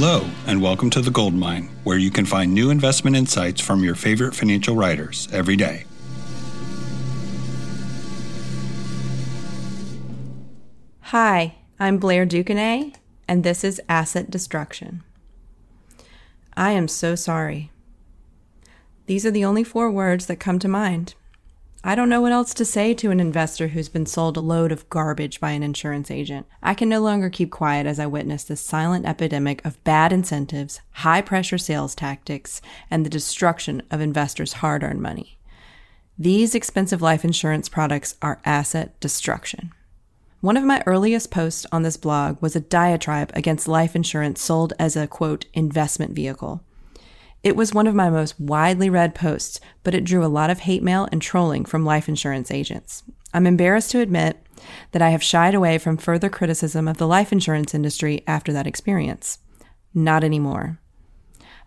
[0.00, 3.82] Hello, and welcome to The Gold Mine, where you can find new investment insights from
[3.82, 5.86] your favorite financial writers every day.
[11.00, 12.94] Hi, I'm Blair duQuesnay,
[13.26, 15.02] and this is Asset Destruction.
[16.56, 17.72] I am so sorry.
[19.06, 21.16] These are the only four words that come to mind.
[21.84, 24.72] I don't know what else to say to an investor who's been sold a load
[24.72, 26.46] of garbage by an insurance agent.
[26.60, 30.80] I can no longer keep quiet as I witness this silent epidemic of bad incentives,
[30.90, 35.38] high pressure sales tactics, and the destruction of investors' hard earned money.
[36.18, 39.72] These expensive life insurance products are asset destruction.
[40.40, 44.72] One of my earliest posts on this blog was a diatribe against life insurance sold
[44.80, 46.64] as a quote, investment vehicle.
[47.42, 50.60] It was one of my most widely read posts, but it drew a lot of
[50.60, 53.04] hate mail and trolling from life insurance agents.
[53.32, 54.42] I'm embarrassed to admit
[54.92, 58.66] that I have shied away from further criticism of the life insurance industry after that
[58.66, 59.38] experience.
[59.94, 60.80] Not anymore.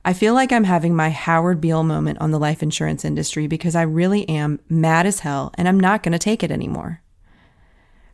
[0.03, 3.75] I feel like I'm having my Howard Beale moment on the life insurance industry because
[3.75, 7.01] I really am mad as hell and I'm not going to take it anymore.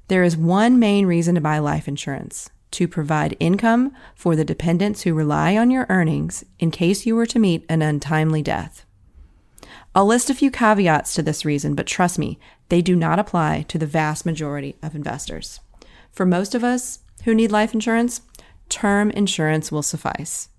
[0.09, 5.01] There is one main reason to buy life insurance to provide income for the dependents
[5.01, 8.85] who rely on your earnings in case you were to meet an untimely death.
[9.95, 12.37] I'll list a few caveats to this reason, but trust me,
[12.69, 15.59] they do not apply to the vast majority of investors.
[16.11, 18.21] For most of us who need life insurance,
[18.69, 20.49] term insurance will suffice.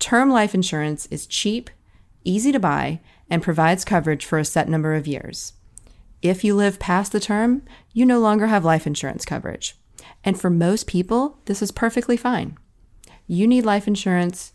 [0.00, 1.70] Term life insurance is cheap,
[2.24, 2.98] easy to buy,
[3.30, 5.52] and provides coverage for a set number of years.
[6.20, 9.76] If you live past the term, you no longer have life insurance coverage.
[10.24, 12.58] And for most people, this is perfectly fine.
[13.26, 14.52] You need life insurance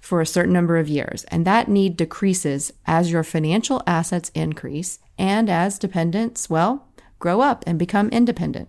[0.00, 5.00] for a certain number of years, and that need decreases as your financial assets increase
[5.18, 6.86] and as dependents, well,
[7.18, 8.68] grow up and become independent.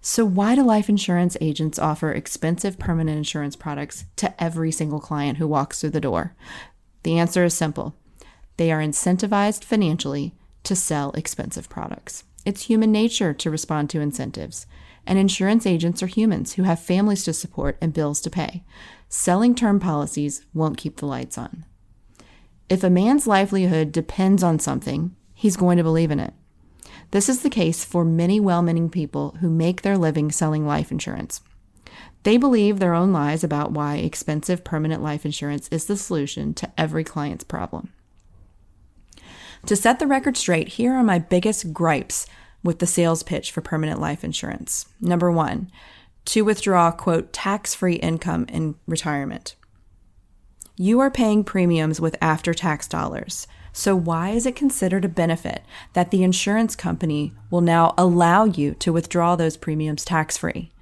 [0.00, 5.38] So, why do life insurance agents offer expensive permanent insurance products to every single client
[5.38, 6.34] who walks through the door?
[7.04, 7.94] The answer is simple
[8.56, 10.34] they are incentivized financially
[10.64, 12.24] to sell expensive products.
[12.44, 14.66] It's human nature to respond to incentives
[15.06, 18.62] and insurance agents are humans who have families to support and bills to pay.
[19.08, 21.64] Selling term policies won't keep the lights on.
[22.68, 26.32] If a man's livelihood depends on something, he's going to believe in it.
[27.10, 30.90] This is the case for many well meaning people who make their living selling life
[30.90, 31.42] insurance.
[32.22, 36.72] They believe their own lies about why expensive permanent life insurance is the solution to
[36.78, 37.92] every client's problem.
[39.66, 42.26] To set the record straight, here are my biggest gripes
[42.62, 44.86] with the sales pitch for permanent life insurance.
[45.00, 45.70] Number one,
[46.26, 49.56] to withdraw, quote, tax free income in retirement.
[50.76, 53.46] You are paying premiums with after tax dollars.
[53.72, 55.62] So, why is it considered a benefit
[55.94, 60.72] that the insurance company will now allow you to withdraw those premiums tax free?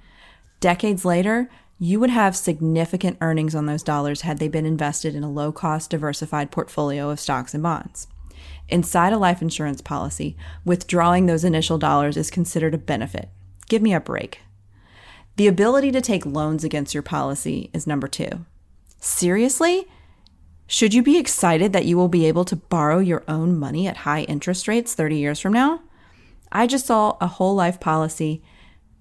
[0.59, 1.49] Decades later,
[1.79, 5.51] you would have significant earnings on those dollars had they been invested in a low
[5.51, 8.07] cost, diversified portfolio of stocks and bonds.
[8.71, 13.27] Inside a life insurance policy, withdrawing those initial dollars is considered a benefit.
[13.67, 14.39] Give me a break.
[15.35, 18.45] The ability to take loans against your policy is number two.
[18.97, 19.87] Seriously?
[20.67, 23.97] Should you be excited that you will be able to borrow your own money at
[23.97, 25.81] high interest rates 30 years from now?
[26.49, 28.41] I just saw a whole life policy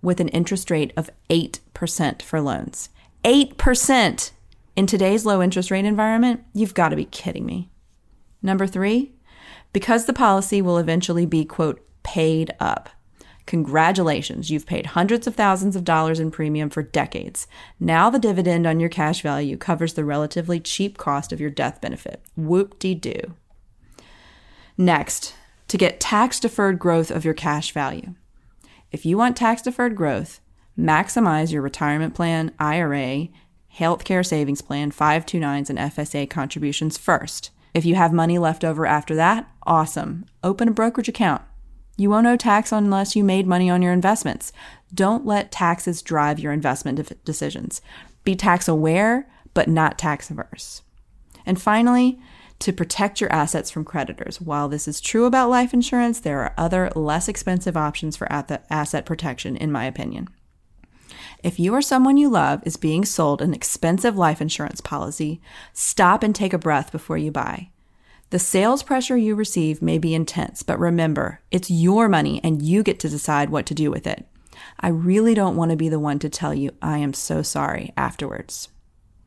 [0.02, 2.88] with an interest rate of 8% for loans.
[3.22, 4.30] 8%
[4.74, 6.42] in today's low interest rate environment?
[6.54, 7.70] You've got to be kidding me.
[8.42, 9.12] Number three,
[9.72, 12.90] because the policy will eventually be, quote, paid up.
[13.46, 17.46] Congratulations, you've paid hundreds of thousands of dollars in premium for decades.
[17.80, 21.80] Now the dividend on your cash value covers the relatively cheap cost of your death
[21.80, 22.22] benefit.
[22.36, 23.34] Whoop de doo.
[24.78, 25.34] Next,
[25.68, 28.14] to get tax deferred growth of your cash value.
[28.92, 30.40] If you want tax deferred growth,
[30.78, 33.28] maximize your retirement plan, IRA,
[33.76, 37.50] healthcare savings plan, 529s, and FSA contributions first.
[37.72, 40.26] If you have money left over after that, awesome.
[40.42, 41.42] Open a brokerage account.
[41.96, 44.52] You won't owe tax unless you made money on your investments.
[44.92, 47.80] Don't let taxes drive your investment decisions.
[48.24, 50.82] Be tax aware, but not tax averse.
[51.46, 52.18] And finally,
[52.60, 54.40] to protect your assets from creditors.
[54.40, 59.06] While this is true about life insurance, there are other less expensive options for asset
[59.06, 60.28] protection, in my opinion.
[61.42, 65.40] If you or someone you love is being sold an expensive life insurance policy,
[65.72, 67.70] stop and take a breath before you buy.
[68.28, 72.82] The sales pressure you receive may be intense, but remember, it's your money and you
[72.82, 74.26] get to decide what to do with it.
[74.78, 77.92] I really don't want to be the one to tell you I am so sorry
[77.96, 78.68] afterwards.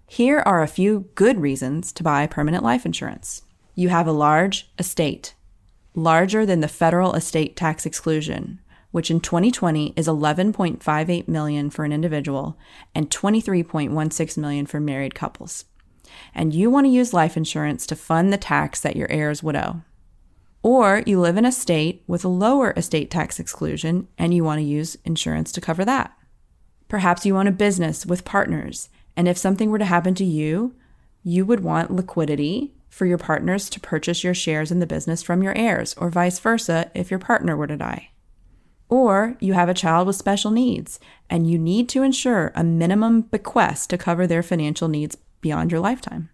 [0.05, 3.41] Here are a few good reasons to buy permanent life insurance.
[3.73, 5.33] You have a large estate,
[5.95, 8.59] larger than the federal estate tax exclusion,
[8.93, 12.55] which in 2020 is 11.58 million for an individual
[12.93, 15.65] and 23.16 million for married couples.
[16.35, 19.55] And you want to use life insurance to fund the tax that your heirs would
[19.55, 19.81] owe.
[20.61, 24.59] Or you live in a state with a lower estate tax exclusion and you want
[24.59, 26.15] to use insurance to cover that.
[26.87, 30.75] Perhaps you own a business with partners, and if something were to happen to you,
[31.23, 35.41] you would want liquidity for your partners to purchase your shares in the business from
[35.41, 38.09] your heirs, or vice versa if your partner were to die.
[38.89, 40.99] Or you have a child with special needs
[41.29, 45.81] and you need to ensure a minimum bequest to cover their financial needs beyond your
[45.81, 46.29] lifetime.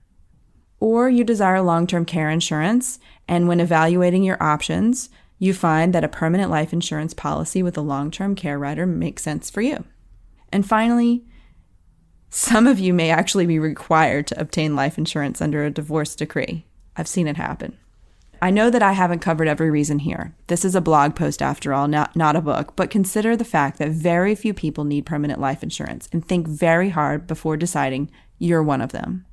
[0.80, 6.04] Or you desire long term care insurance, and when evaluating your options, you find that
[6.04, 9.84] a permanent life insurance policy with a long term care rider makes sense for you.
[10.52, 11.26] And finally,
[12.30, 16.66] some of you may actually be required to obtain life insurance under a divorce decree.
[16.96, 17.78] I've seen it happen.
[18.42, 20.34] I know that I haven't covered every reason here.
[20.48, 23.80] This is a blog post after all, not, not a book, but consider the fact
[23.80, 28.64] that very few people need permanent life insurance and think very hard before deciding you're
[28.64, 29.26] one of them.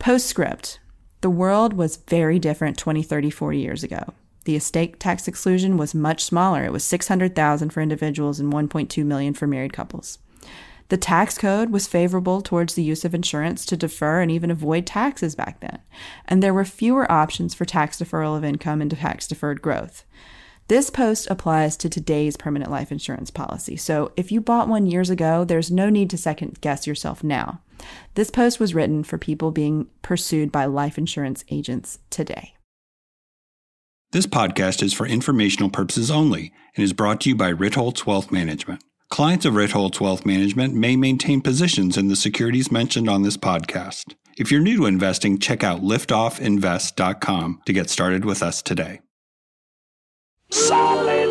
[0.00, 0.80] Postscript
[1.20, 4.12] The world was very different 20, 30, 40 years ago.
[4.44, 6.64] The estate tax exclusion was much smaller.
[6.64, 10.18] It was 600,000 for individuals and 1.2 million for married couples.
[10.88, 14.86] The tax code was favorable towards the use of insurance to defer and even avoid
[14.86, 15.80] taxes back then,
[16.24, 20.04] and there were fewer options for tax deferral of income and tax deferred growth.
[20.68, 23.76] This post applies to today's permanent life insurance policy.
[23.76, 27.60] So if you bought one years ago, there's no need to second guess yourself now.
[28.14, 32.54] This post was written for people being pursued by life insurance agents today.
[34.12, 38.32] This podcast is for informational purposes only and is brought to you by Ritholtz Wealth
[38.32, 38.82] Management.
[39.10, 44.14] Clients of Ritholtz Wealth Management may maintain positions in the securities mentioned on this podcast.
[44.36, 49.00] If you're new to investing, check out liftoffinvest.com to get started with us today.
[50.50, 51.27] Solid.